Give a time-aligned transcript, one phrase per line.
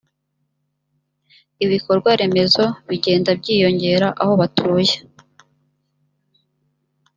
[1.65, 4.95] ibikorwaremezo bigenda byiyongera aho batuye